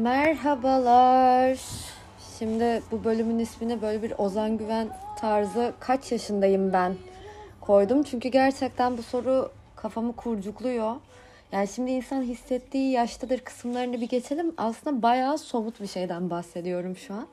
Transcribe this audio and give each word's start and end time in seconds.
Merhabalar. 0.00 1.58
Şimdi 2.38 2.82
bu 2.90 3.04
bölümün 3.04 3.38
ismine 3.38 3.82
böyle 3.82 4.02
bir 4.02 4.12
Ozan 4.18 4.58
Güven 4.58 4.88
tarzı 5.18 5.72
kaç 5.80 6.12
yaşındayım 6.12 6.72
ben 6.72 6.94
koydum. 7.60 8.02
Çünkü 8.02 8.28
gerçekten 8.28 8.98
bu 8.98 9.02
soru 9.02 9.52
kafamı 9.76 10.16
kurcukluyor. 10.16 10.96
Yani 11.52 11.68
şimdi 11.68 11.90
insan 11.90 12.22
hissettiği 12.22 12.92
yaştadır 12.92 13.38
kısımlarını 13.38 14.00
bir 14.00 14.08
geçelim. 14.08 14.54
Aslında 14.56 15.02
bayağı 15.02 15.38
somut 15.38 15.80
bir 15.80 15.86
şeyden 15.86 16.30
bahsediyorum 16.30 16.96
şu 16.96 17.14
an. 17.14 17.26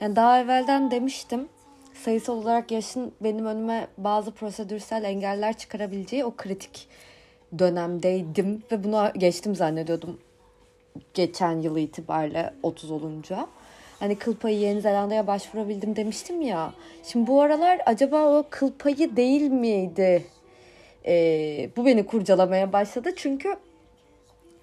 Yani 0.00 0.16
daha 0.16 0.40
evvelden 0.40 0.90
demiştim. 0.90 1.48
Sayısal 1.94 2.36
olarak 2.36 2.70
yaşın 2.70 3.12
benim 3.20 3.46
önüme 3.46 3.86
bazı 3.98 4.30
prosedürsel 4.30 5.04
engeller 5.04 5.58
çıkarabileceği 5.58 6.24
o 6.24 6.36
kritik 6.36 6.88
dönemdeydim 7.58 8.62
ve 8.72 8.84
bunu 8.84 9.12
geçtim 9.18 9.54
zannediyordum 9.54 10.18
geçen 11.14 11.60
yıl 11.60 11.76
itibariyle 11.76 12.54
30 12.62 12.90
olunca. 12.90 13.46
Hani 14.00 14.18
kıl 14.18 14.48
Yeni 14.48 14.80
Zelanda'ya 14.80 15.26
başvurabildim 15.26 15.96
demiştim 15.96 16.42
ya. 16.42 16.72
Şimdi 17.04 17.26
bu 17.26 17.42
aralar 17.42 17.80
acaba 17.86 18.38
o 18.38 18.44
kıl 18.50 18.72
değil 19.16 19.50
miydi? 19.50 20.26
Ee, 21.06 21.70
bu 21.76 21.86
beni 21.86 22.06
kurcalamaya 22.06 22.72
başladı. 22.72 23.10
Çünkü 23.16 23.56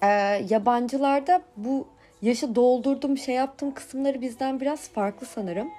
e, 0.02 0.08
yabancılarda 0.50 1.42
bu 1.58 1.88
yaşı 2.22 2.56
doldurdum 2.56 3.18
şey 3.18 3.36
yaptığım 3.36 3.74
kısımları 3.74 4.22
bizden 4.22 4.60
biraz 4.60 4.90
farklı 4.90 5.28
sanırım. 5.28 5.70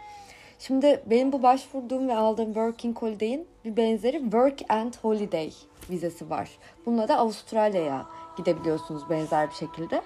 Şimdi 0.58 1.02
benim 1.06 1.32
bu 1.32 1.42
başvurduğum 1.42 2.08
ve 2.08 2.14
aldığım 2.14 2.46
Working 2.46 2.98
Holiday'in 2.98 3.46
bir 3.64 3.76
benzeri 3.76 4.20
Work 4.20 4.60
and 4.68 4.94
Holiday 5.02 5.50
vizesi 5.90 6.30
var. 6.30 6.48
Bununla 6.86 7.08
da 7.08 7.18
Avustralya'ya 7.18 8.06
gidebiliyorsunuz 8.36 9.10
benzer 9.10 9.50
bir 9.50 9.54
şekilde. 9.54 10.02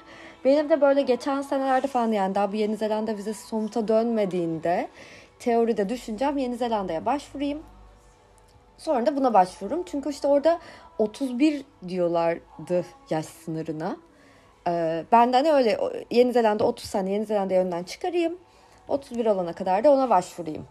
Benim 0.46 0.70
de 0.70 0.80
böyle 0.80 1.02
geçen 1.02 1.42
senelerde 1.42 1.86
falan 1.86 2.12
yani 2.12 2.34
daha 2.34 2.52
bu 2.52 2.56
Yeni 2.56 2.76
Zelanda 2.76 3.16
vizesi 3.16 3.46
somuta 3.46 3.88
dönmediğinde 3.88 4.88
teoride 5.38 5.88
düşüneceğim 5.88 6.38
Yeni 6.38 6.56
Zelanda'ya 6.56 7.06
başvurayım. 7.06 7.62
Sonra 8.78 9.06
da 9.06 9.16
buna 9.16 9.34
başvururum. 9.34 9.82
Çünkü 9.82 10.10
işte 10.10 10.28
orada 10.28 10.58
31 10.98 11.64
diyorlardı 11.88 12.84
yaş 13.10 13.24
sınırına. 13.24 13.96
Ee, 14.68 15.04
benden 15.12 15.46
öyle 15.46 15.78
Yeni 16.10 16.32
Zelanda 16.32 16.64
30 16.64 16.84
sene 16.84 17.10
Yeni 17.10 17.26
Zelanda'ya 17.26 17.60
önden 17.60 17.84
çıkarayım. 17.84 18.38
31 18.88 19.26
olana 19.26 19.52
kadar 19.52 19.84
da 19.84 19.90
ona 19.90 20.10
başvurayım 20.10 20.66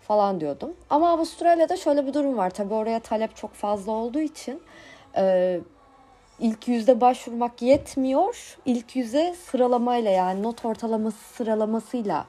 falan 0.00 0.40
diyordum. 0.40 0.76
Ama 0.90 1.10
Avustralya'da 1.10 1.76
şöyle 1.76 2.06
bir 2.06 2.14
durum 2.14 2.36
var. 2.36 2.50
Tabii 2.50 2.74
oraya 2.74 3.00
talep 3.00 3.36
çok 3.36 3.54
fazla 3.54 3.92
olduğu 3.92 4.20
için 4.20 4.62
e, 5.16 5.60
ilk 6.40 6.68
yüzde 6.68 7.00
başvurmak 7.00 7.62
yetmiyor. 7.62 8.56
İlk 8.64 8.96
yüze 8.96 9.36
sıralamayla 9.50 10.10
yani 10.10 10.42
not 10.42 10.64
ortalaması 10.64 11.18
sıralamasıyla 11.34 12.26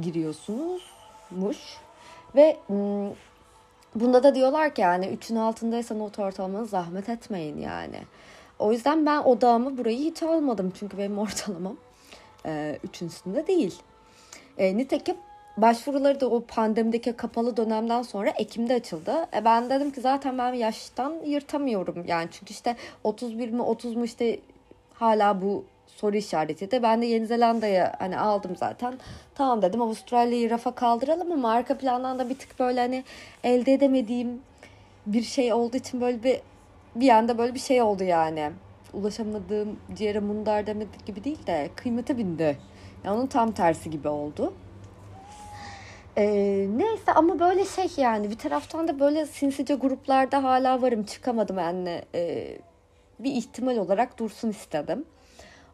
giriyorsunuzmuş. 0.00 1.58
Ve 2.34 2.56
bunda 3.94 4.22
da 4.22 4.34
diyorlar 4.34 4.74
ki 4.74 4.80
yani 4.80 5.06
3'ün 5.06 5.36
altındaysa 5.36 5.94
not 5.94 6.18
ortalamanız 6.18 6.70
zahmet 6.70 7.08
etmeyin 7.08 7.58
yani. 7.58 8.00
O 8.58 8.72
yüzden 8.72 9.06
ben 9.06 9.18
odağımı 9.18 9.78
burayı 9.78 9.98
hiç 9.98 10.22
almadım. 10.22 10.72
Çünkü 10.78 10.98
benim 10.98 11.18
ortalamam 11.18 11.76
3'ün 12.44 13.08
üstünde 13.08 13.46
değil. 13.46 13.82
E, 14.58 14.76
nitekim 14.76 15.16
başvuruları 15.62 16.20
da 16.20 16.30
o 16.30 16.44
pandemideki 16.44 17.12
kapalı 17.12 17.56
dönemden 17.56 18.02
sonra 18.02 18.30
Ekim'de 18.30 18.74
açıldı. 18.74 19.26
E 19.34 19.44
ben 19.44 19.70
dedim 19.70 19.90
ki 19.90 20.00
zaten 20.00 20.38
ben 20.38 20.52
yaştan 20.52 21.14
yırtamıyorum 21.26 22.04
yani 22.06 22.28
çünkü 22.30 22.52
işte 22.52 22.76
31 23.04 23.50
mi 23.50 23.62
30 23.62 23.96
mu 23.96 24.04
işte 24.04 24.40
hala 24.94 25.42
bu 25.42 25.64
soru 25.86 26.16
işareti 26.16 26.70
de 26.70 26.82
ben 26.82 27.02
de 27.02 27.06
Yeni 27.06 27.26
Zelanda'ya 27.26 27.94
hani 27.98 28.18
aldım 28.18 28.56
zaten. 28.56 28.94
Tamam 29.34 29.62
dedim 29.62 29.82
Avustralya'yı 29.82 30.50
rafa 30.50 30.74
kaldıralım 30.74 31.32
ama 31.32 31.50
arka 31.50 31.78
plandan 31.78 32.18
da 32.18 32.28
bir 32.28 32.38
tık 32.38 32.60
böyle 32.60 32.80
hani 32.80 33.04
elde 33.44 33.72
edemediğim 33.72 34.40
bir 35.06 35.22
şey 35.22 35.52
olduğu 35.52 35.76
için 35.76 36.00
böyle 36.00 36.22
bir 36.22 36.40
bir 36.94 37.08
anda 37.08 37.38
böyle 37.38 37.54
bir 37.54 37.60
şey 37.60 37.82
oldu 37.82 38.04
yani. 38.04 38.50
Ulaşamadığım 38.92 39.78
ciğere 39.94 40.20
mundar 40.20 40.66
demedik 40.66 41.06
gibi 41.06 41.24
değil 41.24 41.46
de 41.46 41.70
kıymete 41.76 42.18
bindi. 42.18 42.58
Yani 43.04 43.18
onun 43.18 43.26
tam 43.26 43.52
tersi 43.52 43.90
gibi 43.90 44.08
oldu. 44.08 44.52
Ee, 46.18 46.66
neyse 46.76 47.12
ama 47.12 47.40
böyle 47.40 47.64
şey 47.64 47.86
yani 47.96 48.30
bir 48.30 48.38
taraftan 48.38 48.88
da 48.88 49.00
böyle 49.00 49.26
sinsice 49.26 49.74
gruplarda 49.74 50.42
hala 50.42 50.82
varım 50.82 51.04
çıkamadım 51.04 51.58
yani 51.58 52.02
ee, 52.14 52.58
bir 53.18 53.32
ihtimal 53.32 53.76
olarak 53.76 54.18
dursun 54.18 54.50
istedim 54.50 55.04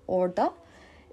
orada 0.09 0.53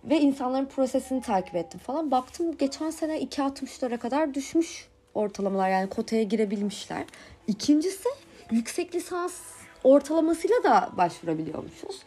ve 0.04 0.20
insanların 0.20 0.66
prosesini 0.66 1.22
takip 1.22 1.56
ettim 1.56 1.80
falan 1.80 2.12
baktım 2.12 2.58
geçen 2.58 2.90
sene 2.90 3.22
2.60'lara 3.22 3.98
kadar 3.98 4.34
düşmüş 4.34 4.88
ortalamalar 5.14 5.70
yani 5.70 5.90
kotaya 5.90 6.24
girebilmişler. 6.24 7.04
İkincisi 7.48 8.10
yüksek 8.52 8.96
lisans 8.96 9.42
ortalamasıyla 9.84 10.64
da 10.64 10.90
başvurabiliyormuşuz. 10.98 12.04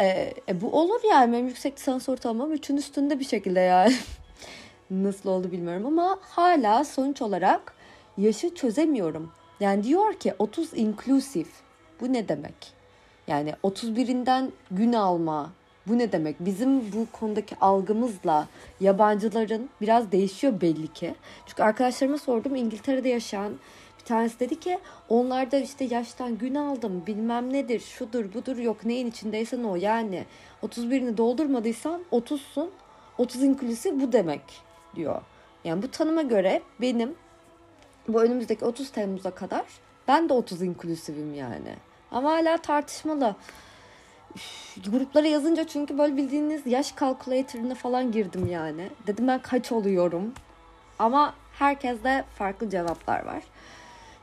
Ee, 0.00 0.34
e, 0.48 0.60
bu 0.60 0.80
olur 0.80 1.00
yani 1.10 1.32
benim 1.32 1.46
yüksek 1.46 1.78
lisans 1.78 2.08
ortalamam 2.08 2.54
3'ün 2.54 2.76
üstünde 2.76 3.20
bir 3.20 3.24
şekilde 3.24 3.60
yani. 3.60 3.94
Nasıl 4.90 5.28
oldu 5.28 5.52
bilmiyorum 5.52 5.86
ama 5.86 6.18
hala 6.22 6.84
sonuç 6.84 7.22
olarak 7.22 7.74
yaşı 8.18 8.54
çözemiyorum. 8.54 9.32
Yani 9.60 9.84
diyor 9.84 10.14
ki 10.14 10.34
30 10.38 10.74
inclusive. 10.74 11.48
Bu 12.00 12.12
ne 12.12 12.28
demek? 12.28 12.72
Yani 13.26 13.54
31'inden 13.64 14.50
gün 14.70 14.92
alma. 14.92 15.52
Bu 15.86 15.98
ne 15.98 16.12
demek? 16.12 16.36
Bizim 16.40 16.92
bu 16.92 17.06
konudaki 17.12 17.56
algımızla 17.60 18.46
yabancıların 18.80 19.70
biraz 19.80 20.12
değişiyor 20.12 20.60
belli 20.60 20.92
ki. 20.92 21.14
Çünkü 21.46 21.62
arkadaşlarıma 21.62 22.18
sordum 22.18 22.54
İngiltere'de 22.54 23.08
yaşayan 23.08 23.52
bir 23.98 24.04
tanesi 24.04 24.40
dedi 24.40 24.60
ki 24.60 24.78
onlarda 25.08 25.58
işte 25.58 25.84
yaştan 25.84 26.38
gün 26.38 26.54
aldım 26.54 27.02
bilmem 27.06 27.52
nedir 27.52 27.80
şudur 27.80 28.34
budur 28.34 28.56
yok 28.56 28.84
neyin 28.84 29.06
içindeysen 29.06 29.64
o 29.64 29.76
yani 29.76 30.24
31'ini 30.62 31.16
doldurmadıysan 31.16 32.02
30'sun 32.12 32.68
30 33.18 33.42
inclusive 33.42 34.00
bu 34.00 34.12
demek 34.12 34.67
diyor. 34.94 35.22
Yani 35.64 35.82
bu 35.82 35.90
tanıma 35.90 36.22
göre 36.22 36.62
benim 36.80 37.14
bu 38.08 38.22
önümüzdeki 38.22 38.64
30 38.64 38.90
Temmuz'a 38.90 39.30
kadar 39.30 39.64
ben 40.08 40.28
de 40.28 40.32
30 40.32 40.62
inklusivim 40.62 41.34
yani. 41.34 41.74
Ama 42.10 42.30
hala 42.30 42.56
tartışmalı. 42.56 43.36
Üf, 44.36 44.76
gruplara 44.90 45.26
yazınca 45.26 45.66
çünkü 45.66 45.98
böyle 45.98 46.16
bildiğiniz 46.16 46.66
yaş 46.66 46.96
calculator'ına 47.00 47.74
falan 47.74 48.12
girdim 48.12 48.46
yani. 48.46 48.90
Dedim 49.06 49.28
ben 49.28 49.42
kaç 49.42 49.72
oluyorum. 49.72 50.32
Ama 50.98 51.34
herkeste 51.58 52.24
farklı 52.38 52.70
cevaplar 52.70 53.26
var. 53.26 53.42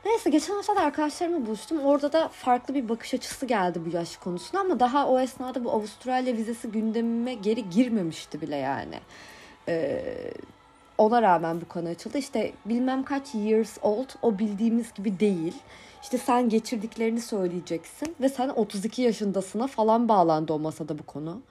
Neyse 0.04 0.30
geçen 0.30 0.54
hafta 0.54 0.76
da 0.76 0.80
arkadaşlarımla 0.80 1.46
buluştum. 1.46 1.80
Orada 1.80 2.12
da 2.12 2.28
farklı 2.28 2.74
bir 2.74 2.88
bakış 2.88 3.14
açısı 3.14 3.46
geldi 3.46 3.80
bu 3.86 3.96
yaş 3.96 4.16
konusuna 4.16 4.60
ama 4.60 4.80
daha 4.80 5.08
o 5.08 5.20
esnada 5.20 5.64
bu 5.64 5.70
Avustralya 5.70 6.36
vizesi 6.36 6.70
gündemime 6.70 7.34
geri 7.34 7.70
girmemişti 7.70 8.40
bile 8.40 8.56
yani. 8.56 9.00
Ee, 9.68 10.32
ona 10.98 11.22
rağmen 11.22 11.60
bu 11.60 11.68
konu 11.68 11.88
açıldı. 11.88 12.18
İşte 12.18 12.52
bilmem 12.64 13.04
kaç 13.04 13.34
years 13.34 13.78
old 13.82 14.08
o 14.22 14.38
bildiğimiz 14.38 14.94
gibi 14.94 15.20
değil. 15.20 15.54
İşte 16.02 16.18
sen 16.18 16.48
geçirdiklerini 16.48 17.20
söyleyeceksin 17.20 18.16
ve 18.20 18.28
sen 18.28 18.48
32 18.48 19.02
yaşındasına 19.02 19.66
falan 19.66 20.08
bağlandı 20.08 20.52
o 20.52 20.58
masada 20.58 20.98
bu 20.98 21.02
konu. 21.02 21.42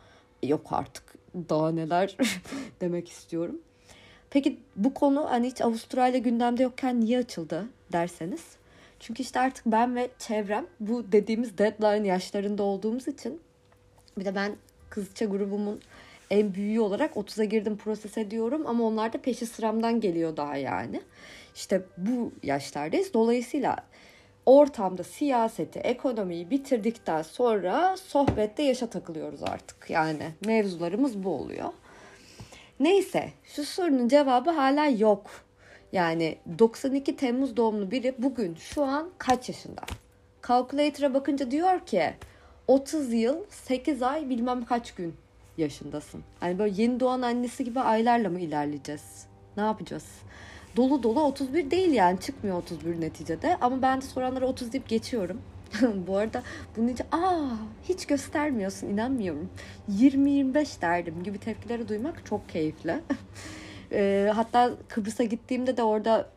Yok 0.44 0.68
artık 0.72 1.04
daha 1.50 1.72
neler 1.72 2.18
demek 2.82 3.10
istiyorum. 3.10 3.60
Peki 4.30 4.60
bu 4.76 4.94
konu 4.94 5.26
hani 5.30 5.48
hiç 5.48 5.62
Avustralya 5.62 6.20
gündemde 6.20 6.64
yokken 6.64 7.02
niye 7.02 7.18
açıldı 7.18 7.66
derseniz. 7.92 8.44
Çünkü 9.00 9.24
işte 9.24 9.40
artık 9.40 9.66
ben 9.66 9.96
ve 9.96 10.10
çevrem 10.20 10.66
bu 10.80 11.12
dediğimiz 11.12 11.58
deadline 11.58 12.08
yaşlarında 12.08 12.64
olduğumuz 12.64 13.08
için 13.08 13.42
bir 14.18 14.26
de 14.26 14.36
ben 14.36 14.56
kızça 14.90 15.26
grubumun 15.26 15.82
en 16.32 16.54
büyüğü 16.54 16.80
olarak 16.80 17.16
30'a 17.16 17.44
girdim 17.44 17.78
proses 17.78 18.18
ediyorum 18.18 18.64
ama 18.68 18.84
onlar 18.84 19.14
da 19.14 19.18
peşi 19.18 19.46
sıramdan 19.46 20.00
geliyor 20.00 20.38
daha 20.38 20.58
yani. 20.58 21.02
İşte 21.56 21.82
bu 21.98 22.32
yaşlardayız. 22.44 23.14
Dolayısıyla 23.14 23.76
ortamda 24.46 25.04
siyaseti, 25.04 25.80
ekonomiyi 25.80 26.50
bitirdikten 26.50 27.22
sonra 27.22 27.98
sohbette 27.98 28.64
yaşa 28.64 28.88
takılıyoruz 28.88 29.44
artık. 29.44 29.90
Yani 29.90 30.32
mevzularımız 30.46 31.24
bu 31.24 31.30
oluyor. 31.30 31.70
Neyse 32.80 33.30
şu 33.44 33.64
sorunun 33.64 34.08
cevabı 34.08 34.50
hala 34.50 34.88
yok. 34.88 35.32
Yani 35.92 36.38
92 36.60 37.16
Temmuz 37.16 37.58
doğumlu 37.58 37.92
biri 37.92 38.16
bugün 38.18 38.56
şu 38.56 38.84
an 38.84 39.10
kaç 39.18 39.50
yaşında? 39.50 39.82
Calculator'a 40.48 41.14
bakınca 41.14 41.52
diyor 41.52 41.80
ki 41.80 42.14
30 42.68 43.14
yıl 43.14 43.44
8 43.50 44.02
ay 44.02 44.30
bilmem 44.30 44.66
kaç 44.66 44.96
gün 44.96 45.16
yaşındasın. 45.58 46.24
Hani 46.40 46.60
böyle 46.60 46.82
yeni 46.82 47.00
doğan 47.00 47.22
annesi 47.22 47.64
gibi 47.64 47.80
aylarla 47.80 48.30
mı 48.30 48.40
ilerleyeceğiz? 48.40 49.26
Ne 49.58 49.64
yapacağız? 49.64 50.06
Dolu 50.76 51.04
dolu 51.04 51.22
31 51.22 51.72
değil 51.72 51.92
yani 51.92 52.20
çıkmıyor 52.20 52.58
31 52.58 53.02
neticede. 53.02 53.58
Ama 53.62 53.82
ben 53.82 54.02
de 54.02 54.06
soranlara 54.06 54.46
30 54.46 54.74
deyip 54.74 54.90
geçiyorum. 54.90 55.42
Bu 56.08 56.18
arada 56.18 56.44
bunun 56.78 56.88
için 56.88 57.06
aa 57.12 57.50
hiç 57.84 58.06
göstermiyorsun 58.06 58.88
inanmıyorum. 58.88 59.50
20-25 59.92 60.82
derdim 60.82 61.24
gibi 61.24 61.38
tepkileri 61.38 61.88
duymak 61.88 62.26
çok 62.26 62.50
keyifli. 62.50 63.02
e, 63.92 64.32
hatta 64.36 64.74
Kıbrıs'a 64.88 65.24
gittiğimde 65.24 65.78
de 65.78 65.84
orada 65.84 66.30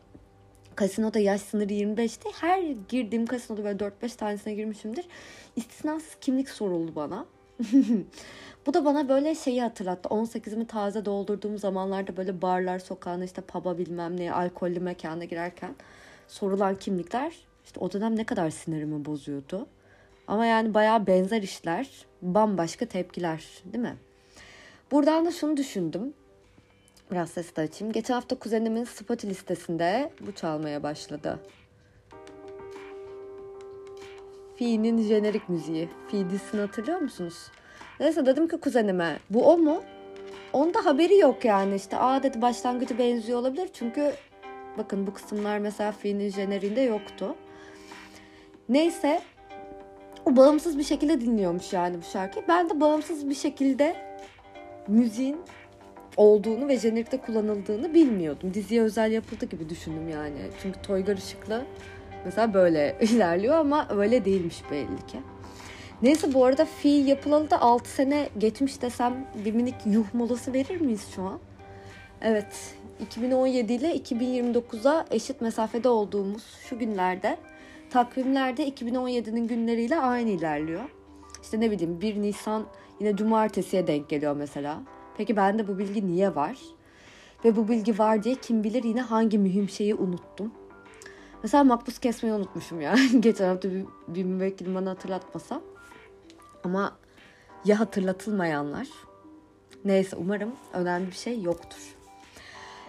kasinoda 0.75 1.19
yaş 1.19 1.41
sınırı 1.41 1.73
25'ti. 1.73 2.29
Her 2.41 2.61
girdiğim 2.89 3.25
kasinoda 3.25 3.63
böyle 3.63 3.77
4-5 3.77 4.17
tanesine 4.17 4.53
girmişimdir. 4.53 5.05
İstisnasız 5.55 6.15
kimlik 6.21 6.49
soruldu 6.49 6.95
bana. 6.95 7.25
Bu 8.69 8.73
da 8.73 8.85
bana 8.85 9.09
böyle 9.09 9.35
şeyi 9.35 9.61
hatırlattı. 9.61 10.09
18'imi 10.09 10.67
taze 10.67 11.05
doldurduğum 11.05 11.57
zamanlarda 11.57 12.17
böyle 12.17 12.41
barlar 12.41 12.79
sokağına 12.79 13.23
işte 13.23 13.41
pub'a 13.41 13.77
bilmem 13.77 14.19
ne 14.19 14.33
alkollü 14.33 14.79
mekana 14.79 15.25
girerken 15.25 15.75
sorulan 16.27 16.75
kimlikler 16.75 17.33
işte 17.65 17.79
o 17.79 17.91
dönem 17.91 18.15
ne 18.15 18.23
kadar 18.23 18.49
sinirimi 18.49 19.05
bozuyordu. 19.05 19.67
Ama 20.27 20.45
yani 20.45 20.73
bayağı 20.73 21.07
benzer 21.07 21.41
işler, 21.41 22.05
bambaşka 22.21 22.85
tepkiler 22.85 23.43
değil 23.65 23.83
mi? 23.83 23.97
Buradan 24.91 25.25
da 25.25 25.31
şunu 25.31 25.57
düşündüm. 25.57 26.13
Biraz 27.11 27.29
sesi 27.29 27.55
de 27.55 27.61
açayım. 27.61 27.93
Geçen 27.93 28.13
hafta 28.13 28.39
kuzenimin 28.39 28.83
Spotify 28.83 29.27
listesinde 29.27 30.11
bu 30.21 30.31
çalmaya 30.31 30.83
başladı. 30.83 31.39
Fi'nin 34.55 35.01
jenerik 35.01 35.49
müziği. 35.49 35.89
Fi 36.07 36.57
hatırlıyor 36.57 36.99
musunuz? 36.99 37.51
Neyse 37.99 38.25
dedim 38.25 38.47
ki 38.47 38.57
kuzenime 38.57 39.19
bu 39.29 39.51
o 39.51 39.57
mu? 39.57 39.83
Onda 40.53 40.85
haberi 40.85 41.17
yok 41.17 41.45
yani 41.45 41.75
işte 41.75 41.97
aa 41.97 42.23
dedi 42.23 42.41
başlangıcı 42.41 42.97
benziyor 42.97 43.39
olabilir 43.39 43.69
çünkü 43.73 44.11
bakın 44.77 45.07
bu 45.07 45.13
kısımlar 45.13 45.57
mesela 45.57 45.91
Fi'nin 45.91 46.29
jeneriğinde 46.29 46.81
yoktu. 46.81 47.35
Neyse 48.69 49.21
o 50.25 50.35
bağımsız 50.35 50.77
bir 50.77 50.83
şekilde 50.83 51.21
dinliyormuş 51.21 51.73
yani 51.73 51.97
bu 51.97 52.05
şarkıyı. 52.05 52.45
Ben 52.47 52.69
de 52.69 52.81
bağımsız 52.81 53.29
bir 53.29 53.35
şekilde 53.35 53.95
müziğin 54.87 55.37
olduğunu 56.17 56.67
ve 56.67 56.77
jenerikte 56.79 57.17
kullanıldığını 57.17 57.93
bilmiyordum. 57.93 58.53
Diziye 58.53 58.81
özel 58.81 59.11
yapıldı 59.11 59.45
gibi 59.45 59.69
düşündüm 59.69 60.09
yani. 60.09 60.37
Çünkü 60.61 60.81
Toygar 60.81 61.17
Işıklı 61.17 61.65
mesela 62.25 62.53
böyle 62.53 62.97
ilerliyor 63.01 63.55
ama 63.55 63.87
öyle 63.89 64.25
değilmiş 64.25 64.63
belli 64.71 65.07
ki. 65.07 65.17
Neyse 66.01 66.33
bu 66.33 66.45
arada 66.45 66.65
fi 66.65 66.87
yapılalı 66.87 67.49
da 67.49 67.61
6 67.61 67.89
sene 67.89 68.29
geçmiş 68.37 68.81
desem 68.81 69.27
bir 69.45 69.53
minik 69.53 69.75
yuh 69.85 70.13
molası 70.13 70.53
verir 70.53 70.81
miyiz 70.81 71.07
şu 71.15 71.23
an? 71.23 71.39
Evet 72.21 72.75
2017 72.99 73.73
ile 73.73 73.97
2029'a 73.97 75.05
eşit 75.11 75.41
mesafede 75.41 75.89
olduğumuz 75.89 76.43
şu 76.69 76.79
günlerde 76.79 77.37
takvimlerde 77.89 78.69
2017'nin 78.69 79.47
günleriyle 79.47 79.99
aynı 79.99 80.29
ilerliyor. 80.29 80.83
İşte 81.41 81.59
ne 81.59 81.71
bileyim 81.71 82.01
1 82.01 82.21
Nisan 82.21 82.65
yine 82.99 83.15
cumartesiye 83.15 83.87
denk 83.87 84.09
geliyor 84.09 84.35
mesela. 84.35 84.81
Peki 85.17 85.35
bende 85.35 85.67
bu 85.67 85.77
bilgi 85.77 86.07
niye 86.07 86.35
var? 86.35 86.57
Ve 87.45 87.55
bu 87.55 87.67
bilgi 87.67 87.99
var 87.99 88.23
diye 88.23 88.35
kim 88.35 88.63
bilir 88.63 88.83
yine 88.83 89.01
hangi 89.01 89.37
mühim 89.37 89.69
şeyi 89.69 89.95
unuttum. 89.95 90.51
Mesela 91.43 91.63
makbuz 91.63 91.99
kesmeyi 91.99 92.35
unutmuşum 92.35 92.81
ya. 92.81 92.95
Geçen 93.19 93.47
hafta 93.47 93.71
bir, 93.71 93.85
bir 94.07 94.23
müvekkilim 94.23 94.75
bana 94.75 94.89
hatırlatmasa. 94.89 95.61
Ama 96.69 96.97
ya 97.65 97.79
hatırlatılmayanlar? 97.79 98.87
Neyse 99.85 100.15
umarım 100.15 100.51
önemli 100.73 101.07
bir 101.07 101.15
şey 101.15 101.41
yoktur. 101.41 101.95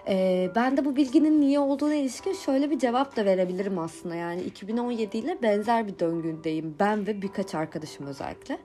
Ee, 0.09 0.51
ben 0.55 0.77
de 0.77 0.85
bu 0.85 0.97
bilginin 0.97 1.41
niye 1.41 1.59
olduğuna 1.59 1.95
ilişkin 1.95 2.33
şöyle 2.33 2.71
bir 2.71 2.79
cevap 2.79 3.17
da 3.17 3.25
verebilirim 3.25 3.79
aslında. 3.79 4.15
Yani 4.15 4.43
2017 4.43 5.19
ile 5.19 5.39
benzer 5.43 5.87
bir 5.87 5.99
döngündeyim. 5.99 6.77
Ben 6.81 7.07
ve 7.07 7.23
birkaç 7.23 7.55
arkadaşım 7.55 8.07
özellikle. 8.07 8.59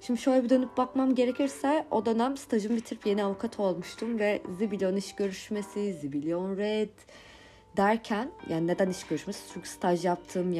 Şimdi 0.00 0.20
şöyle 0.20 0.44
bir 0.44 0.50
dönüp 0.50 0.76
bakmam 0.76 1.14
gerekirse 1.14 1.86
o 1.90 2.06
dönem 2.06 2.36
stajımı 2.36 2.76
bitirip 2.76 3.06
yeni 3.06 3.24
avukat 3.24 3.60
olmuştum 3.60 4.18
ve 4.18 4.42
zibilyon 4.58 4.96
iş 4.96 5.14
görüşmesi, 5.14 5.92
zibilyon 5.92 6.56
red 6.56 6.98
derken 7.76 8.30
yani 8.48 8.66
neden 8.66 8.90
iş 8.90 9.04
görüşmesi? 9.04 9.40
Çünkü 9.54 9.68
staj 9.68 10.04
yaptığım 10.04 10.52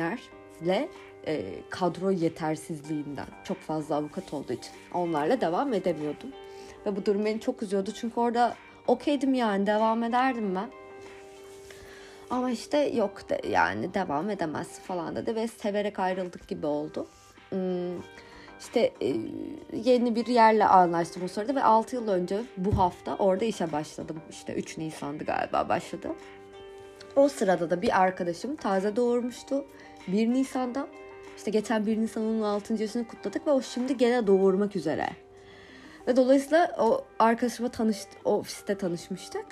yerle 0.61 0.89
e, 1.27 1.45
kadro 1.71 2.11
yetersizliğinden 2.11 3.27
çok 3.45 3.61
fazla 3.61 3.97
avukat 3.97 4.35
olduğu 4.35 4.53
için 4.53 4.73
onlarla 4.95 5.41
devam 5.41 5.73
edemiyordum. 5.73 6.31
Ve 6.87 6.97
bu 6.97 7.06
durum 7.06 7.25
beni 7.25 7.41
çok 7.41 7.62
üzüyordu 7.62 7.93
çünkü 7.93 8.21
orada 8.21 8.55
okeydim 8.87 9.35
yani 9.35 9.67
devam 9.67 10.03
ederdim 10.03 10.55
ben. 10.55 10.71
Ama 12.31 12.51
işte 12.51 12.79
yok 12.79 13.29
de, 13.29 13.41
yani 13.49 13.95
devam 13.95 14.31
edemez 14.31 14.81
falan 14.81 15.17
dedi 15.17 15.35
ve 15.35 15.49
severek 15.49 15.99
ayrıldık 15.99 16.49
gibi 16.49 16.67
oldu. 16.67 17.06
Hmm, 17.51 17.99
işte 18.61 18.93
e, 19.01 19.17
yeni 19.73 20.17
bir 20.17 20.27
yerle 20.27 20.67
anlaştım 20.67 21.23
o 21.25 21.29
sırada 21.29 21.55
ve 21.55 21.62
6 21.62 21.97
yıl 21.97 22.09
önce 22.09 22.43
bu 22.56 22.79
hafta 22.79 23.17
orada 23.17 23.45
işe 23.45 23.73
başladım. 23.73 24.17
İşte 24.31 24.55
3 24.55 24.79
Nisan'dı 24.79 25.25
galiba 25.25 25.69
başladı. 25.69 26.09
O 27.17 27.29
sırada 27.29 27.71
da 27.71 27.83
bir 27.83 28.03
arkadaşım 28.03 28.56
taze 28.56 28.97
doğurmuştu. 28.97 29.65
1 30.09 30.29
Nisan'da 30.29 30.87
işte 31.37 31.51
geçen 31.51 31.87
1 31.87 31.99
Nisan'ın 32.01 32.43
6. 32.43 32.75
yaşını 32.75 33.09
kutladık 33.09 33.47
ve 33.47 33.51
o 33.51 33.62
şimdi 33.62 33.97
gene 33.97 34.27
doğurmak 34.27 34.77
üzere. 34.77 35.09
Ve 36.06 36.17
dolayısıyla 36.17 36.77
o 36.79 37.05
arkadaşıma 37.19 37.69
tanış, 37.69 37.99
ofiste 38.25 38.79
tanışmıştık. 38.79 39.47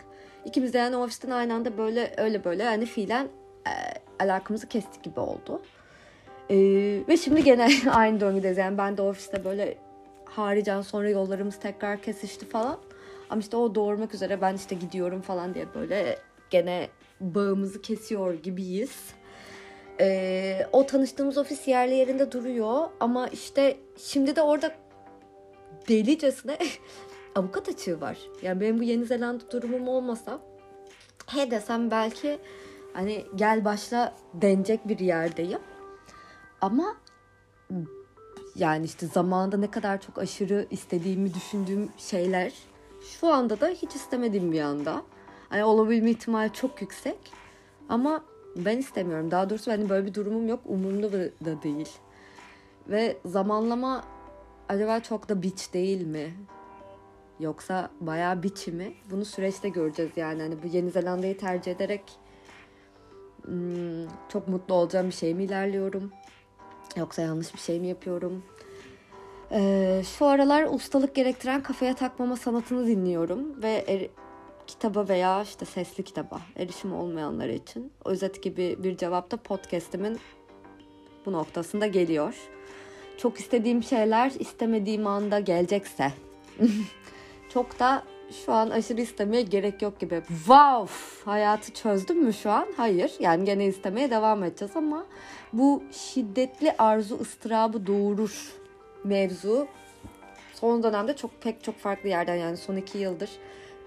İkimiz 0.44 0.72
de 0.72 0.78
yani 0.78 0.96
ofisten 0.96 1.31
aynı 1.31 1.54
anda 1.54 1.78
böyle 1.78 2.14
öyle 2.16 2.44
böyle 2.44 2.62
yani 2.62 2.87
fiilen 2.87 3.28
e, 3.66 3.72
alakamızı 4.25 4.69
kestik 4.69 5.02
gibi 5.02 5.20
oldu. 5.20 5.62
E, 6.50 6.56
ve 7.08 7.16
şimdi 7.16 7.44
gene 7.44 7.69
aynı 7.90 8.20
döngüdeyiz. 8.20 8.58
Yani 8.58 8.78
ben 8.78 8.96
de 8.96 9.02
ofiste 9.02 9.44
böyle 9.44 9.78
haricen 10.25 10.81
sonra 10.81 11.10
yollarımız 11.10 11.58
tekrar 11.58 12.02
kesişti 12.02 12.49
falan. 12.49 12.78
Ama 13.31 13.40
işte 13.40 13.56
o 13.56 13.75
doğurmak 13.75 14.14
üzere 14.14 14.40
ben 14.40 14.54
işte 14.54 14.75
gidiyorum 14.75 15.20
falan 15.20 15.54
diye 15.54 15.75
böyle 15.75 16.19
gene 16.50 16.88
bağımızı 17.20 17.82
kesiyor 17.82 18.34
gibiyiz. 18.34 19.14
Ee, 20.00 20.66
o 20.72 20.86
tanıştığımız 20.86 21.38
ofis 21.38 21.68
yerli 21.68 21.94
yerinde 21.94 22.32
duruyor 22.32 22.88
ama 23.00 23.28
işte 23.28 23.76
şimdi 23.99 24.37
de 24.37 24.42
orada 24.42 24.75
delicesine 25.88 26.58
avukat 27.34 27.68
açığı 27.68 28.00
var. 28.00 28.18
Yani 28.42 28.61
benim 28.61 28.78
bu 28.78 28.82
Yeni 28.82 29.04
Zelanda 29.04 29.50
durumum 29.50 29.88
olmasa 29.88 30.40
he 31.26 31.50
desem 31.50 31.90
belki 31.90 32.38
hani 32.92 33.25
gel 33.37 33.64
başla 33.64 34.14
denecek 34.34 34.88
bir 34.88 34.99
yerdeyim. 34.99 35.61
Ama 36.61 36.96
yani 38.56 38.84
işte 38.84 39.06
zamanında 39.06 39.56
ne 39.56 39.70
kadar 39.70 40.00
çok 40.00 40.18
aşırı 40.18 40.66
istediğimi 40.70 41.34
düşündüğüm 41.34 41.90
şeyler 41.99 42.52
şu 43.20 43.28
anda 43.28 43.61
da 43.61 43.68
hiç 43.68 43.94
istemediğim 43.94 44.52
bir 44.52 44.61
anda. 44.61 45.02
Hani 45.49 45.64
olabilme 45.64 46.11
ihtimali 46.11 46.52
çok 46.52 46.82
yüksek. 46.82 47.18
Ama 47.88 48.25
ben 48.56 48.78
istemiyorum. 48.78 49.30
Daha 49.30 49.50
doğrusu 49.50 49.73
hani 49.73 49.88
böyle 49.88 50.06
bir 50.06 50.14
durumum 50.14 50.49
yok. 50.49 50.61
Umurumda 50.66 51.12
da 51.12 51.62
değil. 51.62 51.88
Ve 52.88 53.16
zamanlama 53.25 54.04
acaba 54.68 55.00
çok 55.00 55.28
da 55.28 55.42
biç 55.42 55.75
değil 55.75 56.06
mi? 56.06 56.32
Yoksa 57.40 57.90
bayağı 58.00 58.42
biçi 58.42 58.73
mi? 58.73 58.92
Bunu 59.11 59.25
süreçte 59.25 59.68
göreceğiz 59.68 60.12
yani. 60.16 60.42
Hani 60.42 60.62
bu 60.62 60.66
Yeni 60.66 60.90
Zelanda'yı 60.90 61.38
tercih 61.38 61.73
ederek 61.73 62.02
hmm, 63.44 64.06
çok 64.28 64.49
mutlu 64.49 64.75
olacağım 64.75 65.06
bir 65.06 65.14
şey 65.14 65.35
mi 65.35 65.44
ilerliyorum? 65.44 66.12
Yoksa 66.97 67.23
yanlış 67.23 67.54
bir 67.54 67.61
şey 67.61 67.80
mi 67.80 67.87
yapıyorum? 67.87 68.42
Ee, 69.52 70.02
şu 70.18 70.26
aralar 70.26 70.66
ustalık 70.71 71.14
gerektiren 71.14 71.62
kafaya 71.62 71.94
takmama 71.94 72.37
sanatını 72.37 72.87
dinliyorum 72.87 73.62
ve 73.62 73.85
er, 73.88 74.09
kitaba 74.66 75.09
veya 75.09 75.42
işte 75.42 75.64
sesli 75.64 76.04
kitaba 76.04 76.40
erişim 76.57 76.95
olmayanlar 76.95 77.49
için 77.49 77.92
özet 78.04 78.42
gibi 78.42 78.76
bir 78.78 78.97
cevap 78.97 79.31
da 79.31 79.37
podcast'imin 79.37 80.19
bu 81.26 81.33
noktasında 81.33 81.87
geliyor. 81.87 82.35
Çok 83.19 83.40
istediğim 83.40 83.83
şeyler 83.83 84.33
istemediğim 84.38 85.07
anda 85.07 85.40
gelecekse 85.40 86.12
çok 87.52 87.78
da 87.78 88.02
şu 88.45 88.52
an 88.52 88.71
aşırı 88.71 89.00
istemeye 89.00 89.42
gerek 89.42 89.83
yok 89.83 90.00
gibi. 90.00 90.23
Wow! 90.28 90.95
Hayatı 91.25 91.73
çözdüm 91.75 92.25
mü 92.25 92.33
şu 92.33 92.50
an? 92.50 92.66
Hayır. 92.76 93.12
Yani 93.21 93.45
gene 93.45 93.66
istemeye 93.66 94.11
devam 94.11 94.45
edeceğiz 94.45 94.76
ama 94.76 95.07
bu 95.52 95.83
şiddetli 95.92 96.75
arzu 96.78 97.19
ıstırabı 97.21 97.87
doğurur 97.87 98.52
mevzu 99.04 99.66
son 100.54 100.83
dönemde 100.83 101.16
çok 101.16 101.42
pek 101.42 101.64
çok 101.64 101.78
farklı 101.78 102.09
yerden 102.09 102.35
yani 102.37 102.57
son 102.57 102.76
iki 102.76 102.99
yıldır 102.99 103.31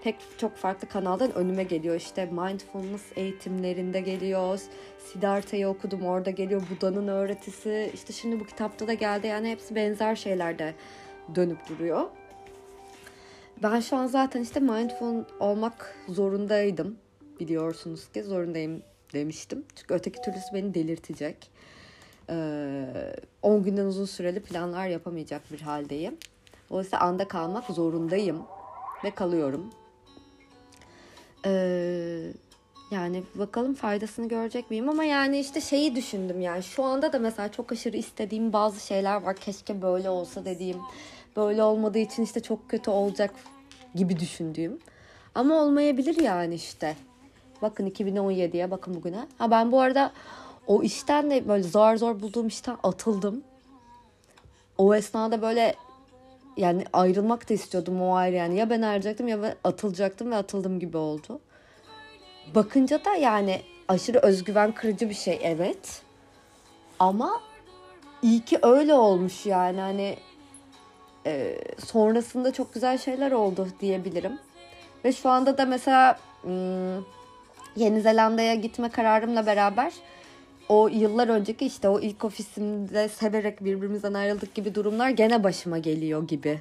pek 0.06 0.16
çok 0.38 0.56
farklı 0.56 0.88
kanaldan 0.88 1.34
önüme 1.34 1.62
geliyor. 1.62 1.94
İşte 1.94 2.24
mindfulness 2.24 3.02
eğitimlerinde 3.16 4.00
geliyor. 4.00 4.60
Siddhartha'yı 4.98 5.68
okudum 5.68 6.02
orada 6.02 6.30
geliyor. 6.30 6.62
Buda'nın 6.70 7.08
öğretisi. 7.08 7.90
İşte 7.94 8.12
şimdi 8.12 8.40
bu 8.40 8.44
kitapta 8.46 8.86
da 8.86 8.94
geldi. 8.94 9.26
Yani 9.26 9.50
hepsi 9.50 9.74
benzer 9.74 10.16
şeylerde 10.16 10.74
dönüp 11.34 11.68
duruyor. 11.68 12.02
Ben 13.62 13.80
şu 13.80 13.96
an 13.96 14.06
zaten 14.06 14.42
işte 14.42 14.60
mindful 14.60 15.24
olmak 15.40 15.96
zorundaydım. 16.08 16.96
Biliyorsunuz 17.40 18.12
ki 18.12 18.22
zorundayım 18.22 18.82
demiştim. 19.12 19.64
Çünkü 19.76 19.94
öteki 19.94 20.22
türlüsü 20.22 20.54
beni 20.54 20.74
delirtecek. 20.74 21.50
Ee, 22.30 23.16
10 23.42 23.62
günden 23.62 23.84
uzun 23.84 24.04
süreli 24.04 24.42
planlar 24.42 24.88
yapamayacak 24.88 25.52
bir 25.52 25.60
haldeyim. 25.60 26.16
Dolayısıyla 26.70 27.00
anda 27.00 27.28
kalmak 27.28 27.64
zorundayım 27.64 28.42
ve 29.04 29.10
kalıyorum. 29.10 29.70
Ee, 31.44 32.32
yani 32.90 33.22
bakalım 33.34 33.74
faydasını 33.74 34.28
görecek 34.28 34.70
miyim 34.70 34.88
ama 34.88 35.04
yani 35.04 35.38
işte 35.38 35.60
şeyi 35.60 35.96
düşündüm 35.96 36.40
yani 36.40 36.62
şu 36.62 36.84
anda 36.84 37.12
da 37.12 37.18
mesela 37.18 37.52
çok 37.52 37.72
aşırı 37.72 37.96
istediğim 37.96 38.52
bazı 38.52 38.86
şeyler 38.86 39.22
var. 39.22 39.36
Keşke 39.36 39.82
böyle 39.82 40.10
olsa 40.10 40.44
dediğim. 40.44 40.78
Böyle 41.36 41.62
olmadığı 41.62 41.98
için 41.98 42.22
işte 42.22 42.40
çok 42.40 42.70
kötü 42.70 42.90
olacak 42.90 43.34
gibi 43.94 44.20
düşündüğüm. 44.20 44.78
Ama 45.34 45.54
olmayabilir 45.54 46.20
yani 46.20 46.54
işte. 46.54 46.96
Bakın 47.62 47.86
2017'ye 47.86 48.70
bakın 48.70 48.94
bugüne. 48.94 49.26
Ha 49.38 49.50
ben 49.50 49.72
bu 49.72 49.80
arada 49.80 50.12
o 50.66 50.82
işten 50.82 51.30
de 51.30 51.48
böyle 51.48 51.62
zor 51.62 51.96
zor 51.96 52.20
bulduğum 52.20 52.46
işten 52.46 52.76
atıldım. 52.82 53.42
O 54.78 54.94
esnada 54.94 55.42
böyle 55.42 55.74
yani 56.56 56.84
ayrılmak 56.92 57.50
da 57.50 57.54
istiyordum 57.54 58.02
o 58.02 58.14
ayrı 58.14 58.36
yani. 58.36 58.56
Ya 58.58 58.70
ben 58.70 58.82
ayrılacaktım 58.82 59.28
ya 59.28 59.42
ben 59.42 59.54
atılacaktım 59.64 60.30
ve 60.30 60.36
atıldım 60.36 60.80
gibi 60.80 60.96
oldu. 60.96 61.40
Bakınca 62.54 63.04
da 63.04 63.14
yani 63.14 63.62
aşırı 63.88 64.18
özgüven 64.18 64.72
kırıcı 64.72 65.08
bir 65.08 65.14
şey 65.14 65.40
evet. 65.42 66.02
Ama 66.98 67.40
iyi 68.22 68.40
ki 68.44 68.58
öyle 68.62 68.94
olmuş 68.94 69.46
yani 69.46 69.80
hani 69.80 70.16
e, 71.26 71.58
sonrasında 71.84 72.52
çok 72.52 72.74
güzel 72.74 72.98
şeyler 72.98 73.32
oldu 73.32 73.68
diyebilirim. 73.80 74.38
Ve 75.04 75.12
şu 75.12 75.28
anda 75.28 75.58
da 75.58 75.64
mesela 75.64 76.18
hmm, 76.42 77.04
Yeni 77.76 78.00
Zelanda'ya 78.00 78.54
gitme 78.54 78.88
kararımla 78.88 79.46
beraber 79.46 79.92
o 80.68 80.88
yıllar 80.88 81.28
önceki 81.28 81.66
işte 81.66 81.88
o 81.88 82.00
ilk 82.00 82.24
ofisimde 82.24 83.08
severek 83.08 83.64
birbirimizden 83.64 84.14
ayrıldık 84.14 84.54
gibi 84.54 84.74
durumlar 84.74 85.10
gene 85.10 85.44
başıma 85.44 85.78
geliyor 85.78 86.28
gibi. 86.28 86.60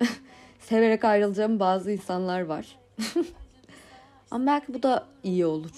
severek 0.60 1.04
ayrılacağım 1.04 1.60
bazı 1.60 1.92
insanlar 1.92 2.40
var. 2.40 2.78
Ama 4.30 4.46
belki 4.46 4.74
bu 4.74 4.82
da 4.82 5.06
iyi 5.22 5.46
olur. 5.46 5.70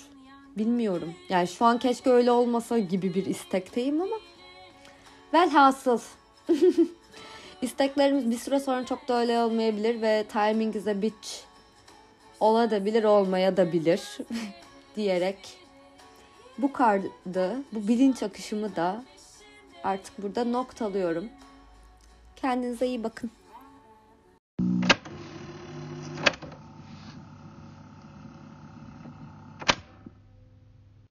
Bilmiyorum. 0.56 1.14
Yani 1.28 1.48
şu 1.48 1.64
an 1.64 1.78
keşke 1.78 2.10
öyle 2.10 2.30
olmasa 2.30 2.78
gibi 2.78 3.14
bir 3.14 3.26
istekteyim 3.26 4.02
ama 4.02 4.16
velhasıl 5.34 6.00
isteklerimiz 7.62 8.30
bir 8.30 8.38
süre 8.38 8.60
sonra 8.60 8.86
çok 8.86 9.08
da 9.08 9.20
öyle 9.20 9.38
olmayabilir 9.38 10.02
ve 10.02 10.24
timing 10.32 10.76
is 10.76 10.86
a 10.86 11.02
bitch 11.02 11.28
olabilir 12.40 13.04
olmaya 13.04 13.56
da 13.56 13.72
bilir 13.72 14.18
diyerek 14.96 15.61
bu 16.62 16.72
kardı, 16.72 17.62
bu 17.72 17.88
bilinç 17.88 18.22
akışımı 18.22 18.76
da 18.76 19.04
artık 19.84 20.22
burada 20.22 20.44
noktalıyorum. 20.44 21.28
Kendinize 22.36 22.86
iyi 22.86 23.04
bakın. 23.04 23.30